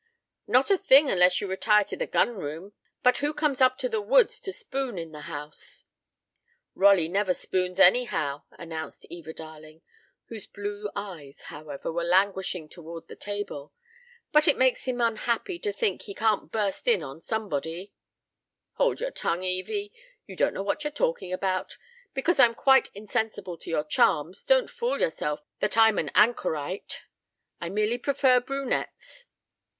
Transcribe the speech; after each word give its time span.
"Not 0.47 0.71
a 0.71 0.79
thing 0.79 1.11
unless 1.11 1.41
you 1.41 1.47
retire 1.47 1.83
to 1.83 1.95
the 1.95 2.07
gun 2.07 2.39
room, 2.39 2.73
but 3.03 3.19
who 3.19 3.35
comes 3.35 3.61
up 3.61 3.77
to 3.77 3.87
the 3.87 4.01
woods 4.01 4.39
to 4.39 4.51
spoon 4.51 4.97
in 4.97 5.11
the 5.11 5.29
house?" 5.29 5.85
"Rolly 6.73 7.07
never 7.07 7.35
spoons, 7.35 7.79
anyhow," 7.79 8.45
announced 8.53 9.05
Eva 9.11 9.31
Darling, 9.31 9.83
whose 10.25 10.47
blue 10.47 10.89
eyes, 10.95 11.41
however, 11.53 11.91
were 11.91 12.03
languishing 12.03 12.67
toward 12.67 13.09
the 13.09 13.15
table. 13.15 13.73
"But 14.31 14.47
it 14.47 14.57
makes 14.57 14.85
him 14.85 14.99
unhappy 15.01 15.59
to 15.59 15.71
think 15.71 16.01
he 16.01 16.15
can't 16.15 16.51
burst 16.51 16.87
in 16.87 17.03
on 17.03 17.21
somebody" 17.21 17.93
"Hold 18.77 19.01
your 19.01 19.11
tongue, 19.11 19.43
Evy. 19.45 19.93
You 20.25 20.35
don't 20.35 20.55
know 20.55 20.63
what 20.63 20.83
you're 20.83 20.89
talking 20.89 21.31
about. 21.31 21.77
Because 22.15 22.39
I'm 22.39 22.55
quite 22.55 22.89
insensible 22.95 23.55
to 23.59 23.69
your 23.69 23.83
charms, 23.83 24.45
don't 24.45 24.67
fool 24.67 24.99
yourself 24.99 25.43
that 25.59 25.77
I'm 25.77 25.99
an 25.99 26.09
anchorite. 26.15 27.01
I 27.59 27.69
merely 27.69 27.99
prefer 27.99 28.39
brunettes." 28.39 29.25